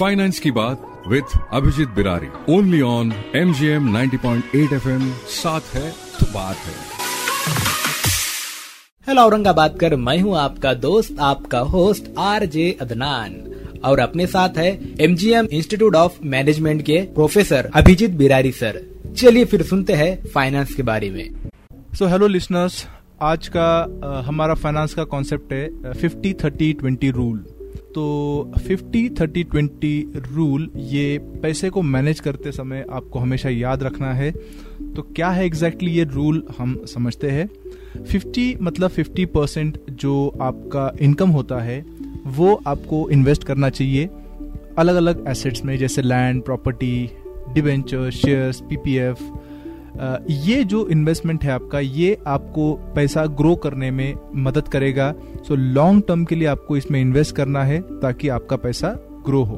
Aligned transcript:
Finance 0.00 0.38
की 0.40 0.50
बात 0.50 0.84
with 1.08 1.24
Abhijit 1.52 1.88
Birari 1.88 2.28
only 2.52 2.80
on 2.80 3.12
M 3.36 3.52
G 3.54 3.66
M 3.66 3.88
ninety 3.92 4.16
point 4.16 4.54
eight 4.56 4.72
F 4.72 4.88
M 4.88 5.10
साथ 5.28 5.74
है 5.74 5.90
तो 6.20 6.26
बात 6.26 6.56
है। 6.56 6.74
हेलो 9.06 9.22
औरंगाबाद 9.22 9.76
कर 9.80 9.96
मैं 9.96 10.18
हूँ 10.18 10.36
आपका 10.38 10.72
दोस्त 10.74 11.20
आपका 11.20 11.58
होस्ट 11.74 12.08
आर 12.18 12.44
जे 12.46 12.70
अदनान 12.80 13.36
और 13.84 14.00
अपने 14.00 14.26
साथ 14.26 14.58
है 14.58 14.72
M 15.00 15.16
G 15.16 15.30
M 15.32 15.48
institute 15.52 15.96
of 15.96 16.18
management 16.28 16.82
के 16.82 17.00
प्रोफेसर 17.14 17.70
अभिजीत 17.74 18.16
बिरारी 18.16 18.52
सर 18.52 18.82
चलिए 19.16 19.44
फिर 19.44 19.62
सुनते 19.62 19.92
हैं 19.92 20.12
फाइनेंस 20.34 20.74
के 20.74 20.82
बारे 20.82 21.10
में। 21.10 21.28
सो 21.94 22.06
हेलो 22.06 22.26
लिसनर्स 22.28 22.84
आज 23.22 23.48
का 23.56 23.70
uh, 23.86 24.26
हमारा 24.26 24.54
फाइनेंस 24.56 24.94
का 24.94 25.04
कॉन्सेप्ट 25.04 25.52
है 25.52 25.92
फिफ्टी 25.92 26.34
थर्टी 26.44 26.72
ट्वेंटी 26.72 27.10
रूल 27.10 27.46
तो 27.94 28.52
फिफ्टी 28.58 29.08
थर्टी 29.08 29.44
ट्वेंटी 29.44 30.12
रूल 30.16 30.70
ये 30.76 31.18
पैसे 31.18 31.70
को 31.70 31.82
मैनेज 31.82 32.20
करते 32.20 32.52
समय 32.52 32.86
आपको 32.92 33.18
हमेशा 33.18 33.48
याद 33.48 33.82
रखना 33.82 34.12
है। 34.12 34.30
तो 34.96 35.02
क्या 35.02 35.28
है 35.28 35.46
एग्जैक्टली 35.46 35.90
exactly 35.90 36.10
ये 36.10 36.16
रूल 36.16 36.46
हम 36.58 36.84
समझते 36.86 37.30
हैं। 37.30 37.48
50 38.04 38.54
मतलब 38.62 38.90
50 38.90 39.26
परसेंट 39.26 39.78
जो 39.90 40.38
आपका 40.40 40.92
इनकम 41.00 41.30
होता 41.30 41.58
है, 41.58 41.86
वो 42.26 42.62
आपको 42.66 43.10
इन्वेस्ट 43.10 43.44
करना 43.44 43.70
चाहिए 43.70 44.08
अलग 44.78 44.94
अलग 44.94 45.24
एसेट्स 45.28 45.64
में, 45.64 45.78
जैसे 45.78 46.02
land 46.02 46.42
property 46.42 47.10
debenture 47.54 48.10
shares 48.10 48.60
PPF 48.60 49.16
ये 50.28 50.62
जो 50.64 50.86
इन्वेस्टमेंट 50.88 51.44
है 51.44 51.50
आपका, 51.50 51.80
ये 51.80 52.18
आपको 52.26 52.72
पैसा 52.94 53.24
ग्रो 53.26 53.54
करने 53.56 53.90
में 53.90 54.14
मदद 54.36 54.68
करेगा। 54.68 55.12
सो 55.48 55.54
लॉन्ग 55.54 56.02
टर्म 56.08 56.24
के 56.24 56.34
लिए 56.34 56.48
आपको 56.48 56.76
इसमें 56.76 57.00
इन्वेस्ट 57.00 57.34
करना 57.36 57.64
है 57.64 57.80
ताकि 58.00 58.28
आपका 58.28 58.56
पैसा 58.56 58.88
ग्रो 59.26 59.42
हो। 59.42 59.56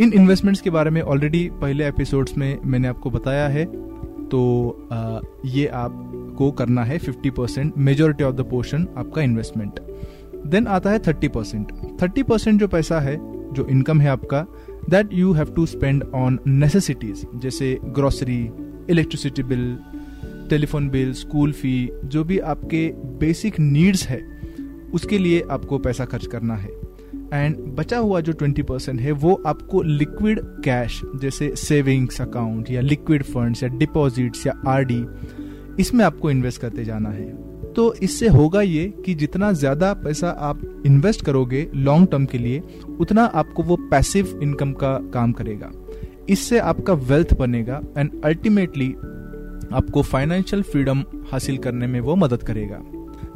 इन 0.00 0.12
इन्वेस्टमेंट्स 0.12 0.60
के 0.60 0.70
बारे 0.70 0.90
में 0.90 1.00
ऑलरेडी 1.02 1.48
पहले 1.60 1.86
एपिसोड्स 1.88 2.36
में 2.38 2.58
मैंने 2.64 2.88
आपको 2.88 3.10
बताया 3.10 3.48
है। 3.48 3.64
तो 4.28 4.40
ये 5.46 5.66
आपको 5.66 6.50
करना 6.50 6.82
है 6.84 6.98
50 6.98 7.30
percent 7.30 7.76
majority 7.78 8.24
of 8.24 8.34
the 8.34 8.40
portion 8.40 8.86
आपका 8.98 9.22
इन्वेस्टमेंट 9.22 9.80
देन 10.46 10.66
आता 10.66 10.90
है 10.90 10.98
30 10.98 11.28
परसेंट 11.28 11.72
थर्टी 12.02 12.22
परसेंट 12.22 12.60
जो 12.60 12.68
पैसा 12.68 13.00
है, 13.00 13.16
जो 13.52 13.66
इनकम 13.66 14.00
है 14.00 14.08
आपका 14.08 14.46
that 14.90 15.12
you 15.12 15.32
have 15.32 15.52
to 15.56 15.66
spend 15.66 16.04
on 16.14 16.38
necessities 16.46 17.26
जैसे 17.34 17.78
grocery 17.84 18.38
electricity 18.90 19.42
bill 19.42 19.76
telephone 20.50 20.88
bill 20.88 21.12
school 21.12 21.52
fee 21.52 21.90
जो 22.04 22.24
भी 22.24 22.38
आपके 22.38 22.86
बेसिक 23.18 23.58
नीड्स 23.60 24.06
है, 24.06 24.20
उसके 24.94 25.18
लिए 25.18 25.42
आपको 25.50 25.78
पैसा 25.78 26.04
खर्च 26.04 26.26
करना 26.26 26.54
है। 26.54 26.70
एंड 27.34 27.56
बचा 27.76 27.98
हुआ 27.98 28.20
जो 28.20 28.32
20 28.32 28.62
परसेंट 28.62 29.00
है, 29.00 29.12
वो 29.12 29.42
आपको 29.46 29.82
लिक्विड 29.82 30.40
कैश 30.64 31.00
जैसे 31.20 31.52
सेविंग्स 31.56 32.20
अकाउंट 32.20 32.70
या 32.70 32.80
लिक्विड 32.80 33.22
फंड्स 33.22 33.62
या 33.62 33.68
डिपॉजिट्स 33.68 34.46
या 34.46 34.52
आरडी 34.66 35.04
इसमें 35.80 36.04
आपको 36.04 36.30
इन्वेस्ट 36.30 36.60
करते 36.60 36.84
जाना 36.84 37.08
है। 37.08 37.26
तो 37.72 37.94
इससे 37.94 38.28
होगा 38.28 38.62
ये 38.62 38.86
कि 39.06 39.14
जितना 39.14 39.52
ज़्यादा 39.52 39.92
पैसा 39.94 40.30
आप 40.30 40.62
इन्वेस्ट 40.86 41.24
करोगे 41.24 41.66
लॉन्ग 41.74 42.08
टर्म 42.10 42.24
के 42.26 42.38
लिए, 42.38 42.62
उतना 43.00 43.24
आपको 43.24 43.62
वो 43.62 43.76
पैसिव 43.90 44.38
इनकम 44.42 44.72
का 44.72 44.98
काम 45.14 45.32
करेगा। 45.32 45.70
इससे 46.28 46.58
आपका 46.60 46.92
वेल्थ 47.10 47.34
बनेगा 47.38 47.80
एंड 47.98 48.10
अल्टीमेटली 48.24 48.88
आपको 49.72 50.02
फाइनेंशियल 50.02 50.62
फ्रीडम 50.62 51.04
हासिल 51.32 51.58
करने 51.58 51.86
में 51.86 52.00
वो 52.00 52.16
मदद 52.16 52.42
करेगा। 52.42 52.80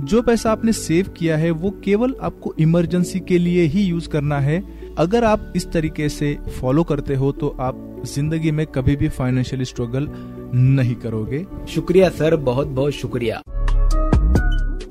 जो 0.03 0.21
पैसा 0.23 0.51
आपने 0.53 0.73
सेव 0.73 1.09
किया 1.17 1.37
है 1.37 1.51
वो 1.53 1.70
केवल 1.85 2.15
आपको 2.23 2.55
इमरजेंसी 2.61 3.20
के 3.20 3.39
लिए 3.39 3.65
ही 3.65 3.83
यूज़ 3.83 4.09
करना 4.09 4.39
है। 4.41 4.63
अगर 4.98 5.25
आप 5.25 5.53
इस 5.57 5.70
तरीके 5.73 6.09
से 6.09 6.37
फॉलो 6.61 6.85
करते 6.85 7.15
हो 7.15 7.31
तो 7.33 7.57
आप 7.61 8.03
ज़िंदगी 8.07 8.51
में 8.51 8.67
कभी 8.67 8.97
भी 8.97 9.09
फाइनेंशियल 9.11 9.63
स्ट्रगल 9.65 10.09
नहीं 10.55 10.95
करोगे। 10.95 11.45
शुक्रिया 11.69 12.09
सर। 12.11 12.36
बहुत 12.39 12.67
बहुत 12.69 12.92
शुक्रिया। 12.92 13.41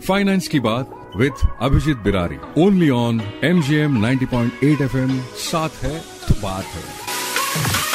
फाइनेंस 0.07 0.47
की 0.47 0.59
बात 0.59 0.97
with 1.17 1.47
Abhijit 1.61 1.97
Birari 1.97 2.37
only 2.57 2.89
on 2.89 3.21
M 3.43 3.61
G 3.61 3.75
M 3.75 3.97
ninety 4.01 4.25
point 4.25 4.63
eight 4.63 4.81
F 4.81 4.97
M 4.97 5.19
साथ 5.43 5.83
है 5.83 5.97
तो 6.27 6.41
बात 6.43 6.65
है। 6.65 7.90